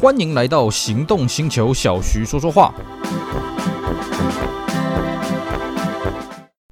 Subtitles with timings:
[0.00, 2.72] 欢迎来到行动星球，小徐说说话。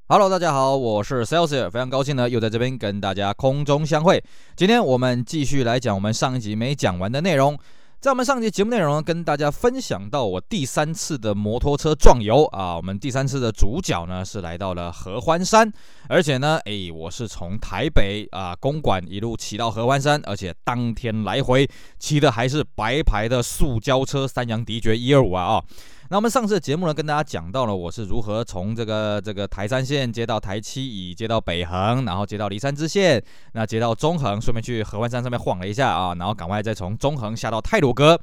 [0.06, 4.22] Hello，大家好，我是 Celsius，非常高兴呢，又在这边跟大家空中相会。
[4.54, 7.58] 今天我们继续来讲我们上一集没讲完的内容。
[7.98, 15.72] 在我们上集节目内容呢，跟大家分享到我第三次的摩托车壮游啊，我们第三次的主角呢是来到了合欢山，
[16.08, 25.64] 而且呢，诶，我是从台北啊公馆一路骑到合欢山，而且当天来回骑的还是白牌的塑胶车三阳迪爵一二五啊啊。
[26.08, 33.22] 那我们上次的节目呢，跟大家讲到了我是如何从这个这个台三线接到台七乙，接到北横，然后接到梨山支线，
[33.54, 38.20] 那接到中横，顺便去合欢山上面晃了一下啊，然后赶快再从中横下到太鲁阁。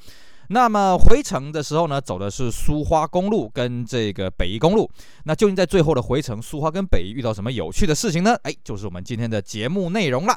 [0.48, 4.90] 那么回程的时候呢，走的是苏花公路跟这个北宜公路。
[5.26, 8.36] 那究竟在最后的回程，苏花跟北宜遇到什么有趣的事情呢？
[8.44, 10.34] 哎，就是我们今天的节目内容了。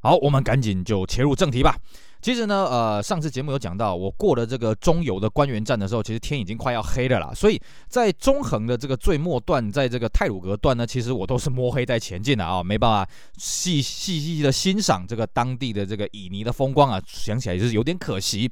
[0.00, 1.76] 好，我们赶紧就切入正题吧。
[2.22, 7.32] 其实呢，呃，上次节目有讲到，我过了这个中游的关原站的时候，其实天已经快要黑了啦。
[7.34, 18.48] 所以在中横的这个最末段，在这个泰鲁阁段呢，其实我都是摸黑在前进的啊，没办法细细细的欣赏这个当地的这个旖旎的风光啊，想起来就是有点可惜。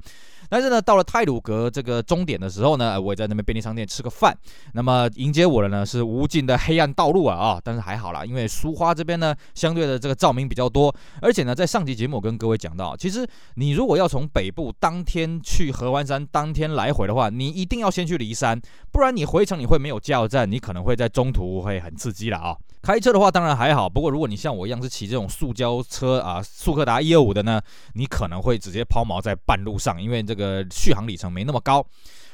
[0.49, 4.35] 但是呢，到了泰鲁阁这个终点的时候呢，我也在那边便利商店吃个饭。
[4.73, 7.61] 那么迎接我的呢是无尽的黑暗道路啊啊！
[7.63, 18.59] 但是还好啦，因为苏花这边呢相对的这个照明比较多，而且呢在上集节目我跟各位讲到，其实你如果要从北部当天去合欢山，当天来回的话，你一定要先去离山，
[18.91, 22.57] 不然你回程你会没有加油站，你可能会在中途会很刺激了啊。
[22.81, 27.61] 开车的话当然还好，不过如果你像我一样是骑这种塑胶车啊，速克达一二五的呢，
[27.93, 30.65] 你可能会直接抛锚在半路上，因为这个。
[30.73, 31.85] 续航里程没那么高，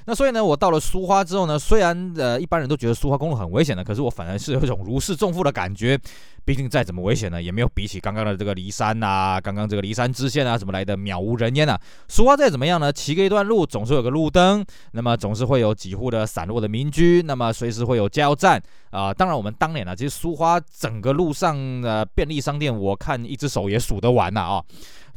[0.08, 6.00] 那所以呢，我到了苏花之后呢，虽然呃一般人都觉得苏花公路很危险的，可是我反而是有一种如释重负的感觉。
[6.46, 11.78] 毕竟再怎么危险呢，也没有比起刚刚的这个骊山啊，刚刚这个骊山支线啊什么来的渺无人烟啊。
[12.08, 24.64] 苏花再怎么样呢，骑个一段路总是有个路灯，那么总是会有几户的散落的民居，那么随时会有加油站啊、当然，我们当年呢，其实苏花整个路上的便利商店，我看一只手也数得完了啊。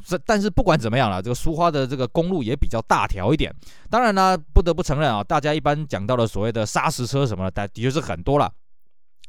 [0.05, 3.55] 这但是不管怎么样了，这个苏花的这个公路也比较大条一点。
[3.89, 8.51] 当然呢，不得不承认啊，大家一般讲到的所谓的砂石车什么的，但的确是很多了。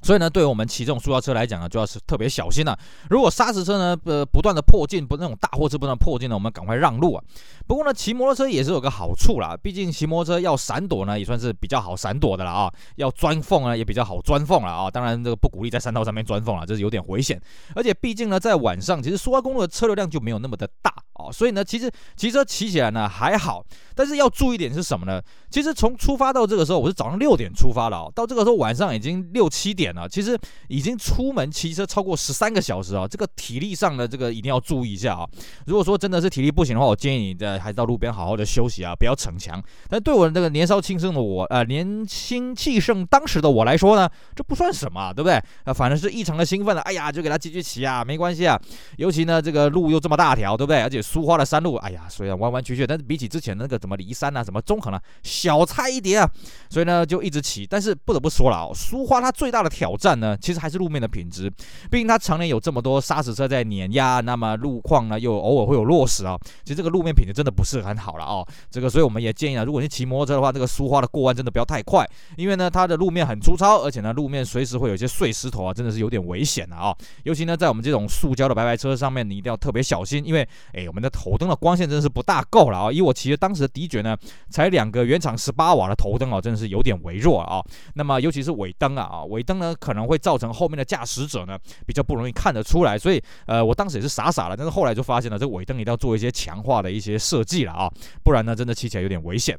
[0.01, 2.77] 所以呢，对于我们骑这种塑料车来讲呢，就要是特别小心了、
[3.09, 7.23] 如果砂石车呢，呃，不断的破镜，不那种大货车不断破镜呢，我们赶快让路啊。
[7.67, 12.71] 不过呢，骑摩托车也是有个好处啦，毕竟骑摩托车要闪躲呢，也算是比较好闪躲的了啊。
[12.95, 14.89] 要钻缝呢，也比较好钻缝了啊。
[14.89, 17.41] 当然，这个不鼓励在山道上面钻缝了，这是有点危险。
[17.75, 20.93] 而且毕竟呢，在晚上，其实苏花公路的车流量就没有那么的大
[21.31, 23.63] 所以呢，其实骑车骑起来呢还好。
[23.93, 25.21] 但是要注意点是什么呢？
[25.51, 30.07] 其实从出发到这个时候，我是早上六点出发的啊，到这个时候晚上已经六七点了。
[30.07, 30.37] 其实
[30.69, 35.27] 已经出门骑车超过十三个小时啊，这个体力上的这个一定要注意一下啊。
[35.65, 39.61] 如果说真的是体力不行的话，我建议你在还是到路边好好的休息啊，不要逞强。
[39.89, 45.33] 但对我这个年少轻盛的我，呃，年轻气盛当时的我来说呢，这不算什么，对不对？
[45.65, 46.81] 啊，反正是异常的兴奋了。
[46.83, 48.59] 哎呀，就给他继续骑啊，没关系啊。
[48.97, 50.81] 尤其呢，这个路又这么大条，对不对？
[50.81, 56.27] 而且苏花的山路，哎呀，虽然弯弯曲曲，但是比起之前那个什么骊山啊、什么中横啊，小菜一碟啊。
[56.67, 57.63] 所以呢，就一直骑。
[57.63, 61.47] 但是不得不说了啊，苏花它最大的挑战呢，其实还是路面的品质。
[61.91, 66.35] 毕竟它常年有这么多砂石车在碾压，那么路况呢又偶尔会有落石啊。
[66.63, 68.43] 其实这个路面品质真的不是很好了啊。
[68.71, 72.03] 这个，所以我们也建议啊，如果你骑摩托车的话，这个苏花的过弯真的不要太快，
[72.35, 76.91] 因为呢它的路面很粗糙，而且呢路面随时会有一些碎石头啊，真的是有点危险的啊。
[77.25, 80.41] 尤其呢在我们这种塑胶的白牌车上面，你一定要特别小心，因为
[80.73, 82.91] 哎我们的头灯的光线真的是不大够了啊。
[82.91, 84.17] 以我骑的当时的迪爵呢，
[84.49, 87.61] 才两个原厂十八瓦的头灯啊，真的是有点微弱啊。
[87.95, 97.91] 那么尤其是尾灯啊啊，尾灯呢可能会造成后面的驾驶者呢比较不容易看得出来，所以呃我当时也是傻傻的，但是后来就发现了这尾灯一定要做一些强化的一些设计了啊，
[98.23, 99.57] 不然呢真的骑起来有点危险。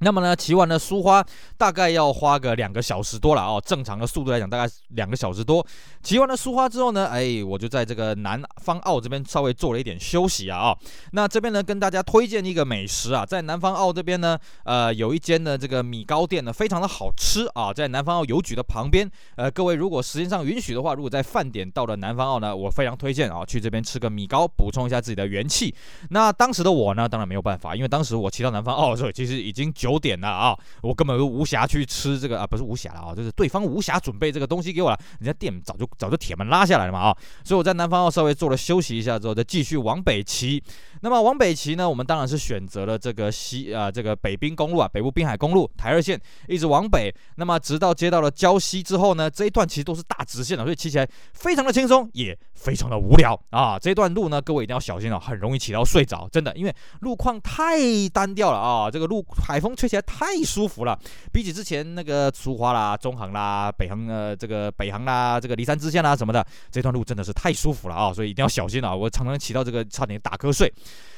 [0.00, 1.24] 那么呢，骑完了苏花
[1.56, 3.60] 大概要花个两个小时多了哦。
[3.64, 5.66] 正常的速度来讲，大概两个小时多。
[6.02, 10.76] 骑完了苏花之后呢，哎，我就在这个南方澳这边稍微做了一点休息啊、
[11.12, 19.10] 那这边呢，跟大家推荐一个美食啊，在南方澳这边呢，呃，有一间的这个米糕店呢，非常的好吃啊，在南方澳邮局的旁边。
[19.34, 25.74] 呃，各位如果时间上允许的话，如果在饭点到了南方澳呢，我非常推荐啊，去这边吃个米糕，补充一下自己的元气。
[26.10, 29.87] 那当时的我呢，当然没有办法，因为当时我骑到南方澳的时候，其实已经九。
[29.90, 40.62] 有点了啊，我根本就无暇去吃这个啊，不是无暇了啊，就是对方无暇准备这个东西给我了，人家店早就早就铁门拉下来了嘛啊，所以我在南方澳稍微做了休息一下之后，再继续往北骑。
[41.00, 47.14] 那么往北骑呢，我们当然是选择了这个西啊，这个北滨公路啊，北部滨海公路台二线，一直往北。
[47.36, 53.78] 那么直到接到了礁溪之后呢，这一段其实都是大直线的，所以骑起来非常的轻松，也非常的无聊啊。
[53.78, 57.78] 这段路呢，各位一定要小心哦，很容易骑到睡着，真的，因为路况太
[58.12, 58.90] 单调了啊。
[58.90, 60.98] 这个路海风吹起来太舒服了，
[61.32, 68.94] 比起之前那个苏花啦、中横啦、北横呃这个北横啦、这个梨山支线啦什么的，这段路真的是太舒服了啊，所以一定要小心啊。
[68.94, 70.72] 我常常骑到这个差点打瞌睡。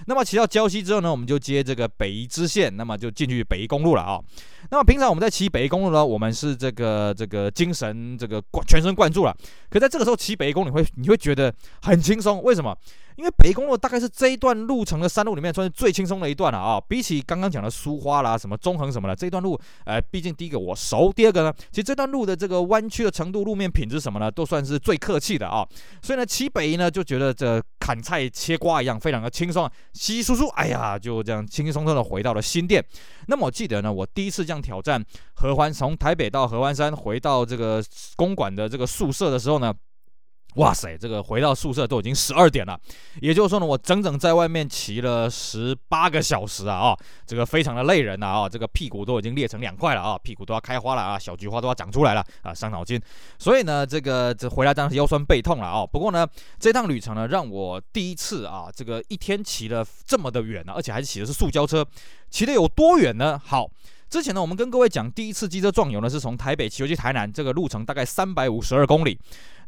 [0.06, 4.18] 那么骑到礁溪之后呢，我们就接这个北宜支线，那么就进去北宜公路了啊。
[4.70, 9.36] 那么平常我们在骑北一公路呢，我们是这个这个精神这个全神贯注了。
[9.70, 11.52] 可在这个时候骑北一公路，你会你会觉得
[11.82, 12.76] 很轻松，为什么？
[13.16, 25.66] 因为北一公路大概是这一段路程的山路里面算是最轻松的一段了啊，比起刚刚讲的苏花啦、什么中横什么的，这一段路，呃，毕竟第一个我熟，第二个呢，其实这段路的这个弯曲的程度、路面品质什么呢，都算是最客气的啊，
[26.00, 32.82] 所以呢，骑北宜呢就觉得这砍菜切瓜一样，非常的轻松，稀稀疏疏，哎呀，就这样轻轻松松的回到了新店。
[33.30, 35.02] 那么我记得呢，我第一次这样挑战
[35.34, 37.82] 合欢，从台北到合欢山，回到这个
[38.16, 39.72] 公馆的这个宿舍的时候呢。
[40.56, 42.78] 哇塞，这个回到宿舍都已经十二点了，
[43.20, 53.00] 也就是说呢，我整整在外面骑了十八个小时啊啊，这个非常的累人呐啊，这个屁股都已经裂成两块了啊，屁股都要开花了啊，小菊花都要长出来了啊，伤脑筋。
[53.38, 55.86] 所以呢，这个这回来当然是腰酸背痛了啊。
[55.86, 56.26] 不过呢，
[56.58, 61.86] 这趟旅程呢，让我第一次啊，这个一天骑了这么的远呢，而且还是骑的是塑胶车，
[62.28, 63.40] 骑的有多远呢？
[63.44, 63.70] 好。
[64.10, 69.16] 之前呢，我们跟各位讲，第一次机车壮游呢，是从台北骑回去台南，这个路程大概三百五十二公里。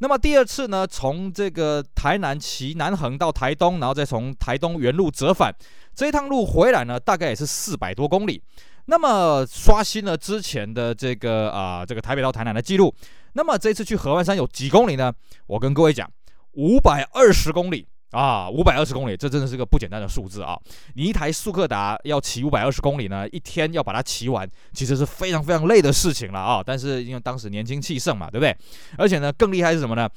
[0.00, 5.54] 那么第二次呢，从这个台南骑南横到台东，然后再从台东原路折返，
[5.94, 8.42] 这一趟路回来呢，大概也是四百多公里。
[8.86, 12.92] 那么刷新了之前的这个啊、这个台北到台南的记录。
[13.34, 15.12] 那么这次去合欢山有几公里呢？
[15.46, 16.10] 我跟各位讲，
[16.54, 17.86] 五百二十公里。
[18.12, 20.58] 啊，五百二十公里，这真的是个不简单的数字啊！
[20.94, 26.62] 你一台速克达要骑五百二十公里呢，一天要把它骑完，其实是非常非常累的事情了啊！
[26.64, 28.56] 但是因为当时年轻气盛嘛，对不对？
[28.98, 30.08] 而且呢，更厉害是什么呢？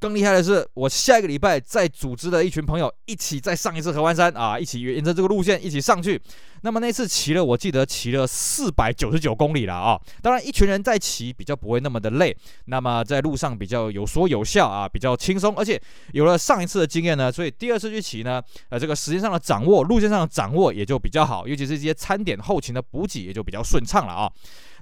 [0.00, 6.20] 更厉害的是，我下一个礼拜再组织了一群朋友一起再上一次合欢山啊，一起沿着这个路线一起上去。
[6.60, 10.00] 那么那次骑了，我记得骑了四百九十九公里了啊。
[10.22, 12.34] 当然，一群人在骑比较不会那么的累，
[12.66, 15.54] 那么在路上比较有说有笑啊，比较轻松。
[15.56, 15.80] 而且
[16.12, 24.30] 有了上一次的经验呢，所以第二次去骑呢，呃，这个时间上的掌握、路线上的掌握也就比较好，尤其是这些餐点后勤的补给也就比较顺畅了啊。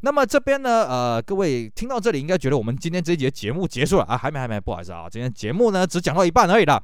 [0.05, 4.17] 那么这边呢，呃，各位听到这里应该觉得我们今天这一节节目结束了啊？
[4.17, 6.83] 还没，还没，不好意思啊，今天节目呢只讲到一半而已啦。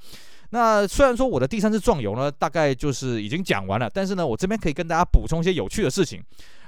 [0.51, 6.23] 那虽然说我的第三次壮游呢，大概就是已经讲完了，但是呢，我这边可以跟大家补充一些有趣的事情。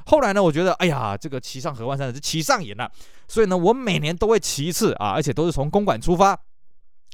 [0.06, 2.90] 后来呢，我觉得，哎呀，这个骑上合欢山是骑上瘾了，
[3.28, 6.36] 所以呢，我每年都会骑一次啊，而且都是从公馆出发。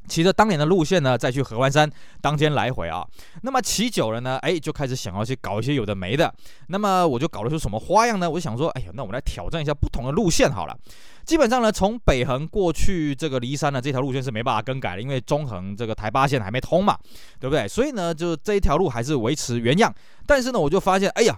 [0.08, 3.06] 骑着当年的路线呢，再去合欢山，当天来回啊。
[3.42, 6.32] 那么骑久了呢，哎，就开始想要去搞一些有的没的。
[6.68, 8.30] 那么我就搞了出什么花样呢？
[8.30, 10.76] 我就想说，哎呀，那我们来挑战一下不同的路线好了。
[11.24, 16.96] 基本上呢，从北横过去这个骊山呢，这条路线是没办法更改的，因为中横这个台八线还没通嘛，
[17.40, 17.66] 对不对？
[17.66, 19.92] 所以呢，就这一条路还是维持原样。
[20.26, 21.36] 但是呢，我就发现，哎呀。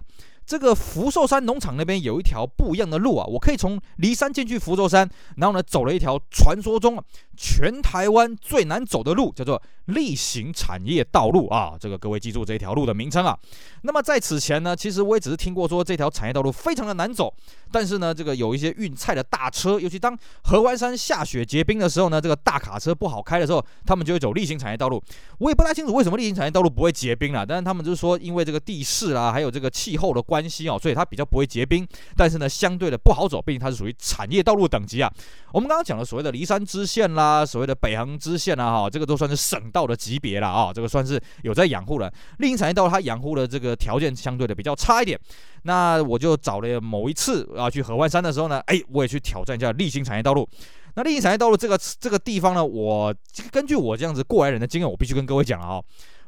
[0.48, 5.06] 这个福寿山农场那边有一条不一样的路啊，我可以从骊山进去福寿山，
[5.36, 6.96] 然后呢，走了一条传说中
[7.38, 11.74] 全台湾最难走的路，叫做例行产业道路啊。
[11.78, 13.38] 这个各位记住这条路的名称啊。
[13.82, 17.32] 那么在此前呢，其实我也只是听过说这条产业道路非常的难走，
[17.70, 25.00] 但是呢，这个有一些运菜的大车，尤其当合欢山下雪结冰的时候呢，这个大卡车不好开的时候，他们就会走例行产业道路。
[25.38, 30.48] 我也不太清楚为什么例行产业道路不会结冰了，但是他们就是说因为这个地势啦，还有这个气候的关。
[30.48, 35.12] 系哦，所以它比较不会结冰，但是呢，相对的不好走，毕竟它是属于产业道路等级啊。
[35.52, 42.12] 我们刚刚讲的所谓的梨山支线啦，所谓的北横支线啊，哈，这个都算是省道的级别了啊，这个算是有在养护了。
[42.38, 45.18] 力行产业道路它养护的这个条件相对的比较差一点，
[45.62, 50.48] 那我就找了某一次啊去合欢山的时候呢，哎，我也去挑战一下力行产业道路。
[50.94, 53.14] 那力行产业道路这个这个地方呢，我
[53.50, 55.80] 根据我这样子过来人的经验，我必须跟各位讲啊，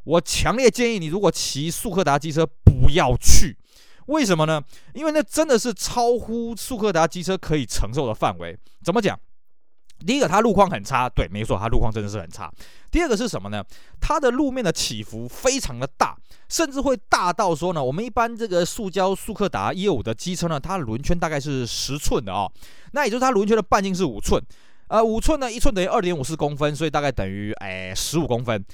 [0.05, 3.57] 我强烈建议你，如果骑速克达机车，不要去。
[4.07, 4.61] 为什么呢？
[4.95, 8.59] 因为那真的是超乎速克达机车可以承受的范围。
[8.83, 9.17] 怎么讲？
[10.07, 12.51] 第一个，它路况很差，对，没错，它路况真的是很差。
[12.91, 13.63] 第二个是什么呢？
[14.01, 16.17] 它的路面的起伏非常的大，
[16.49, 22.51] 甚至会大到说呢，我们一般这个塑胶速克达一二五的机车呢，它轮圈大概是十寸的哦，
[22.93, 24.43] 那也就是它轮圈的半径是五寸，
[24.89, 28.65] 呃，五寸呢，一寸等于二点五四公分，所以大概等于哎十五公分。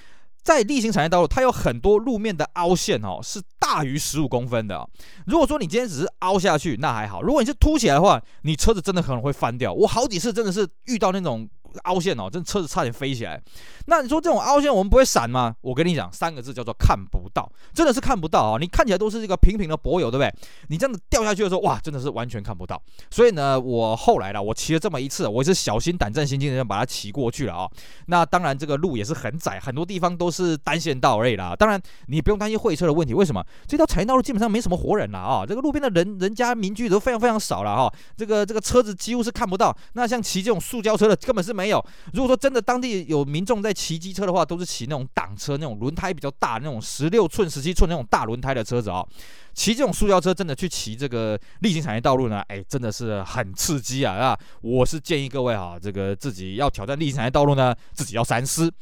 [0.42, 4.88] 在例行产业道路，它有很多路面的凹陷哦，是大于十五公分的。
[5.26, 9.72] 如果说你今天只是凹下去，那还好；如果你是凸起来的话，你车子真的可能会翻掉。
[9.72, 11.48] 我好几次真的是遇到那种。
[11.84, 13.40] 凹陷哦，真的车子差点飞起来。
[13.86, 15.54] 那你说这种凹陷我们不会闪吗？
[15.60, 18.58] 我跟你讲，三个字叫做看不到，真的是看不到啊！
[18.60, 20.34] 你看起来都是这个平平的柏油，对不对？
[20.68, 22.80] 你这样子掉下去的时候，哇，真的是完全看不到。
[23.10, 27.68] 所以呢，我后来了，我骑了这么一次，我是小心胆战心惊的把它骑过去了啊。
[28.06, 31.54] 那当然，这个路也是很窄，很多地方都是单线道而已啦。
[31.56, 33.14] 当然，你不用担心会车的问题。
[33.14, 33.44] 为什么？
[33.66, 37.92] 这条产业道路基本上没什么活人了啊，这个路边的人人家民居都非常非常少了哈。
[38.16, 39.76] 这个这个车子几乎是看不到。
[39.92, 41.84] 那像骑这种塑胶车的，根本是没没有。
[42.12, 49.04] 如果说真的当地有民众在骑机车的话，都是骑那种挡车、那种轮胎比较大、那种十六寸、十七寸那种大轮胎的车子啊。
[49.52, 54.14] 骑这种塑胶车，真的去骑这个例行产业道路呢，哎，真的是很刺激啊！
[54.14, 58.72] 啊，我是建议各位哈，这个自己要挑战例行产业道路呢，自己要三思。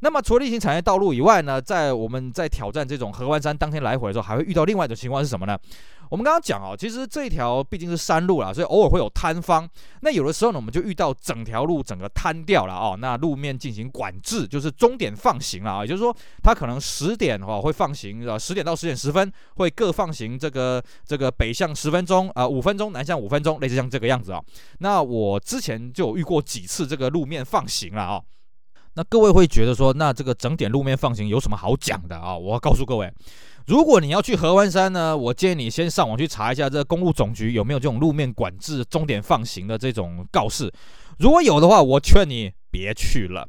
[0.00, 5.56] 那么除了例行产业道路以外呢，在我们在挑战这种合欢山当天来回的时候，还会遇到另外一种情况是什么呢？
[6.12, 9.66] 我们刚刚讲哦，其实这一条毕竟是山路啦，所以偶尔会有塌方。
[10.02, 12.98] 那有的时候呢，我们就遇到整条路整个瘫掉了哦。
[13.00, 24.42] 那路面进行管制，就是终点放行了啊，也就是说，它可能十点的话会放行，呃，十点到十点十分会各放行这个这个北向十分钟啊，五分钟，南向五分钟，类似像这个样子啊。
[24.80, 28.20] 那我之前就有遇过几次这个路面放行了啊。
[28.94, 32.36] 那各位会觉得说，那这个整点路面放行有什么好讲的啊？
[32.36, 33.12] 我告诉各位。
[33.66, 40.72] 如果你要去合欢山呢，我建议你先上网去查一下这个公路总局有没有这种路面管制终点放行的这种告示。
[41.18, 43.48] 如果有的话，我劝你别去了，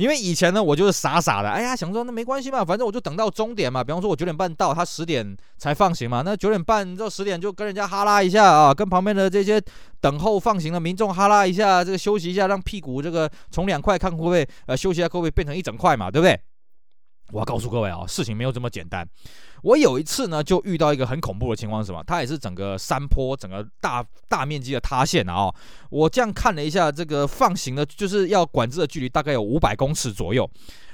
[0.00, 3.84] 因为以前呢，我就是傻傻的，哎呀，想说那没关系嘛，反正我就等到终点嘛。
[3.84, 9.62] 比方说，我九点半到，他十点才放行嘛，那九点半到十点就跟人家哈拉一下啊，跟旁边的这些
[10.00, 16.40] 等候放行的民众哈拉一下，这个休息一下，让屁股这个从两块看会不会呃休息一下会不会变成一整块嘛，对不对？
[17.32, 19.06] 我要告诉各位啊，事情没有这么简单。
[19.62, 22.02] 我有一次呢，就遇到一个很恐怖的情况是什么？
[22.06, 25.54] 它也是整个山坡，整个大大面积的塌陷啊、哦！
[25.90, 30.48] 我这样看了一下，这个放行的，就是要管制的距离大概有五百公尺左右。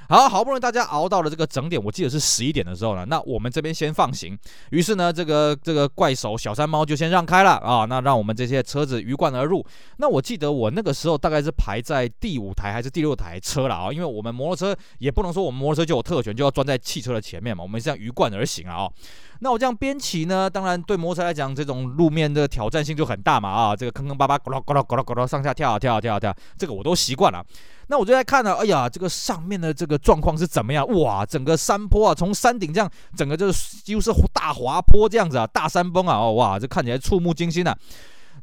[0.09, 4.37] 好，好不容易大家熬到了这个整点，我记得是十一点的时候呢，那我们这边先放行。
[4.71, 9.65] 于是呢，这个这个怪手小山猫就先让开了啊，那让我们这些车子鱼贯而入。
[9.97, 18.89] 那我记得我那个时候大概是排在第五台还是第六台车了啊，因为我们摩托车也不能说我们摩托车就有特权，就要钻在汽车的前面嘛，我们是这样鱼贯而行啊。
[19.39, 27.45] 那我这样边骑呢，当然对摩托车来讲，这种路面的挑战性就很大嘛啊，这个坑坑巴巴，咕噜咕噜咕噜咕噜上下跳啊跳啊跳啊跳，这个我都习惯了。
[27.89, 30.85] 那我就在看呢，哎呀，这个上面的这个状况是怎么样？
[30.87, 37.75] 哇，整个山坡啊，从山顶这样，整个就是几乎是大滑坡这样子啊，大山崩啊，哦哇，这看起来触目惊心呐。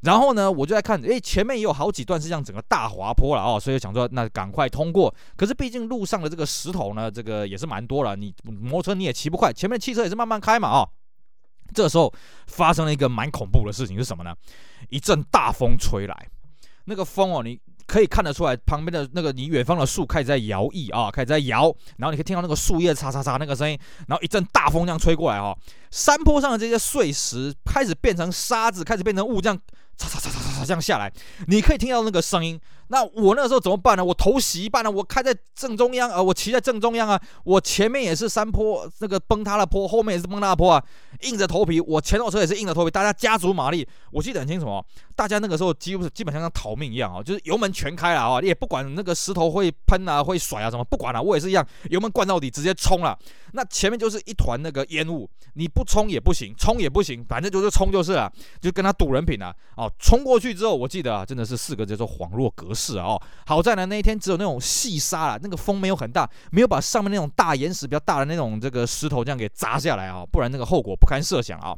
[0.05, 5.13] 然后呢，我就在看，哎，前面也有好几段是这样整个大滑坡了哦，所以想说那赶快通过。
[5.37, 10.89] 可是毕竟路上的这个石头呢，这个也是蛮多了，你摩托车你也骑不快，前面汽车也是慢慢开嘛哦。
[11.73, 12.13] 这时候
[12.47, 14.35] 发生了一个蛮恐怖的事情是什么呢？
[14.91, 16.29] 一阵大风吹来，
[16.85, 17.61] 那个风哦，你。
[17.87, 21.65] 可以看得出来，旁边的那个你远方的树开始在摇曳啊，开始在摇，
[21.99, 25.55] 然后你可以听到那个树叶嚓嚓嚓那个声音，然后一阵大风这样吹过来哦，
[25.91, 29.59] 山坡上的这些碎石开始变成沙子，开始变成雾，这样
[29.99, 31.13] 嚓嚓嚓嚓嚓这样下来，
[31.47, 32.61] 你可以听到那个声音。
[32.95, 34.05] 那我那个时候怎么办呢？
[34.05, 40.85] 我头洗一半呢，我开在正中央啊，我骑在正中央啊，我前面也是山坡，那个崩塌的坡，后面也是崩塌的坡啊，
[41.23, 44.87] 硬着头皮，我前头车也是硬着头皮，大家加足马力，我记得很清楚哦，
[45.17, 53.19] 大家那个时候几乎是基本上像逃命一样啊，就是油门全开了啊，你也不管那个石头会喷啊，会甩啊什么，不管了，我也是一样，油门灌到底，直接冲了。
[53.55, 59.53] 那前面就是一团那个烟雾，你不冲也不行，冲也不行，反正就是冲就是了，就跟他赌人品啊。
[59.77, 63.07] 哦，冲过去之后，我记得啊，真的是四个字，叫做恍若隔世啊。
[63.07, 71.75] 哦，好在呢，那一天只有那种细沙啊，那个风没有很大，没有把上面那种大岩石比较大的那种这个石头这样给砸下来啊，不然那个后果不堪设想啊。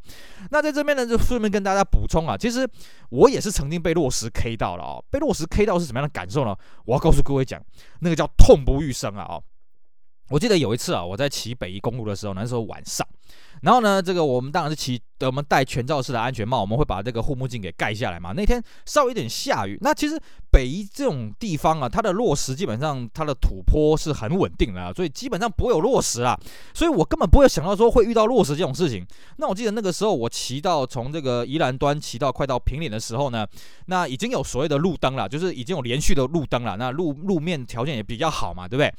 [0.51, 2.69] 那在这边呢，就顺便跟大家补充啊，其实
[3.11, 6.57] 我也是曾经被落石 K 到了啊，被落石 K 到是什么样的感受呢？
[6.85, 7.63] 我要告诉各位讲，
[8.01, 9.39] 那个叫痛不欲生啊。
[10.29, 13.07] 我记得有一次啊，我在骑北宜公路的时候，那时候晚上，
[13.63, 18.33] 然后呢，这个我们当然是骑，我们戴全罩式的安全帽，我们会把这个护目镜给盖下来嘛。
[18.33, 20.21] 那天稍微有点下雨，那其实
[20.53, 26.39] 北宜这种地方啊，它的落石基本上它的土坡是很稳定的啊，所以基本上不会有落石啊，
[26.75, 29.05] 所以我根本不会想到说会遇到落石这种事情。
[29.39, 33.47] 那我记得那个时候我骑到从这个宜兰端骑到快到平岭的时候呢，
[33.87, 38.93] 那已经有所谓的路灯了，就是已经有连续的路灯了，那路路面条件也比较好嘛，对不对？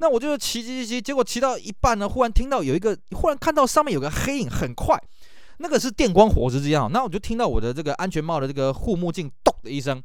[0.00, 4.98] 那我就骑骑骑骑，结果骑到一半呢，忽然听到有一个，忽然看到上面有个黑影，很快，
[5.58, 6.88] 那个是电光火石之间啊。
[6.90, 10.02] 那我就听到我的这个安全帽的这个护目镜“咚”的一声，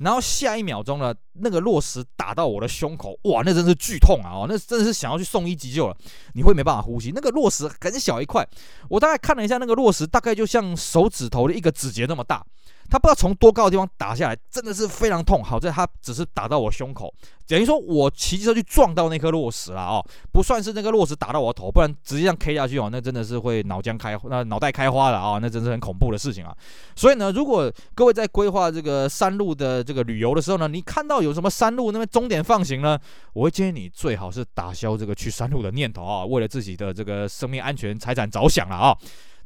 [0.00, 4.30] 然后下一秒钟呢，那个落石打到我的胸口，哇，那真是剧痛啊！
[4.30, 5.96] 哦，那真的是想要去送医急救了，
[6.34, 7.10] 你会没办法呼吸。
[7.14, 8.46] 那个落石很小一块，
[8.90, 12.44] 我大概看了一下，那个落石大概就像手指头的一个指节那么大。
[12.90, 15.42] 他不知道从多高的地方打下来，真的是非常痛。
[15.42, 17.12] 好在他只是打到我胸口，
[17.46, 26.56] 等于说我骑车去撞到那颗落石了哦，不算是那个落石打到我头，不然直接这样 K 下去哦，那真的是会脑浆开，那脑袋开花了啊，那真是很恐怖的事情啊。
[26.96, 32.98] 所以呢，如果各位在规划这个山路的这个旅游的时候呢，你看到有什么山路那边终点放行呢，
[33.34, 38.96] 我会建议你最好是打消这个去山路的念头啊，为了自己的这个生命安全、财产着想了啊。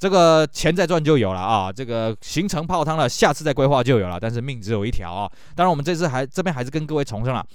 [0.03, 4.19] 这个钱再赚就有了啊，这个行程泡汤了，下次再规划就有了。
[4.19, 7.47] 但是命只有一条啊，当然我们这次还这边还是跟各位重申了，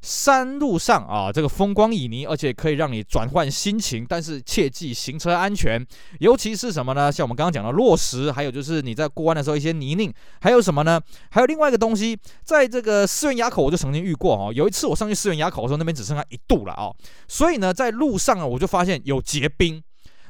[0.00, 5.78] 山路上啊，这个风光旖旎，而且可以让你转换心情，但是切记行车安全，
[6.20, 7.12] 尤其是什么呢？
[7.12, 10.10] 像我们刚刚讲的落石，还有就是你在过弯的时候一些泥泞，
[10.40, 10.98] 还有什么呢？
[11.32, 16.88] 还有另外一个东西，在这个思源垭口我就曾经遇过哦，有一次我上去思源垭口的时候，那边只剩下一度了啊，
[17.28, 19.82] 所以呢，在路上啊，我就发现有结冰。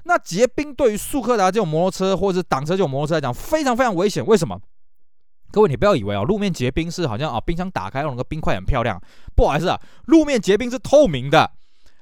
[0.05, 4.25] 那结冰对于速克达这种摩托车或者是挡车这种摩托车来讲非常非常危险。
[4.25, 4.59] 为什么？
[5.51, 9.01] 各位你不要以为啊，路面结冰是好像啊，冰箱打开用那个冰块很漂亮。
[9.37, 11.49] 不好意思啊，路面结冰是透明的，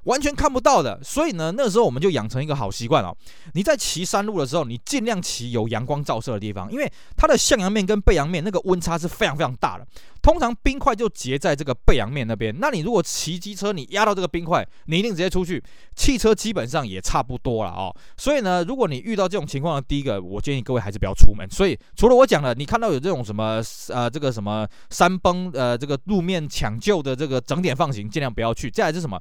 [0.04, 0.98] 完全看不到的。
[1.04, 3.14] 所以呢，那时候我们就养成一个好习惯哦，
[3.52, 9.86] 你在骑山路的时候，你尽量骑有阳光照射的地方，因为它的向阳面跟背阳面那个温差是非常非常大的。
[10.22, 15.60] 通常冰块就结在这个背阳面那边，那你如果骑机车，你压到这个冰块，你一定直接出去。
[15.96, 17.92] 汽车基本上也差不多了哦。
[18.16, 21.44] 所以呢，如果你遇到这种情况，第一个我建议各位还是不要出门。
[21.50, 28.70] 所以除了我讲的，你看到有这种什么呃这个什么山崩呃这个路面抢救的这个整点放行，尽量不要去。
[28.70, 29.20] 再来是什么？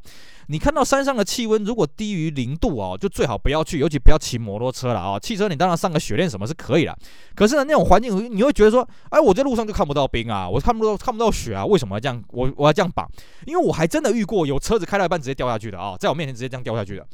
[0.49, 5.19] 你看到山上的气温如果低于零度哦，就最好不要去，尤其不要骑摩托车了啊、哦。
[5.19, 6.95] 汽车你当然上个雪链什么是可以了，
[7.35, 10.90] 可是呢那种环境你会觉得说，哎，我在路上就看不到冰啊，我看不到。
[10.97, 11.65] 看不到雪啊？
[11.65, 12.23] 为什么要这样？
[12.29, 13.09] 我我要这样绑？
[13.45, 17.07] 因为我还真的遇过有车子开到一半直接掉下去的啊，在我面前直接这样掉下去的。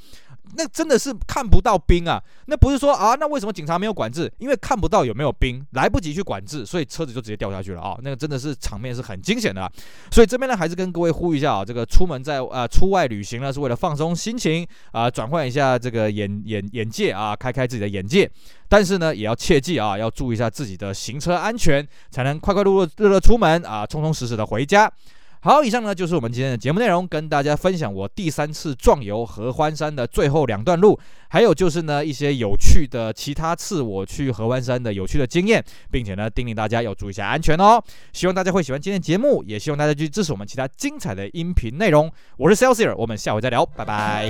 [0.56, 2.22] 那真的是看不到冰啊！
[2.46, 4.32] 那不是说啊，那为什么警察没有管制？
[4.38, 7.98] 因为看不到有没有冰，来不及去管制，所以车子就直接掉下去了啊！
[8.02, 9.72] 那个真的是场面是很惊险的。
[10.12, 18.30] 所以这边呢，还是跟各位呼吁一下啊，这个出门在啊出外旅行呢，是为了放松心情啊，转换一下这个眼眼眼界啊，开开自己的眼界。
[18.70, 24.92] 但是呢，也要切记啊，要注意一下自己的行车安全，才能快快乐乐乐乐出门啊，充充实实的回家。
[25.42, 37.82] 好，以上呢就是我们今天的节目内容，跟大家分享我第三次壮游合欢山的最后两段路，还有就是呢一些有趣的其他次我去合欢山的有趣的经验，并且呢叮咛大家要注意一下安全哦。
[38.12, 42.12] 希望大家会喜欢今天节目，也希望大家继续支持我们其他精彩的音频内容。
[42.38, 44.28] 我是 Celsior，我们下回再聊，拜拜。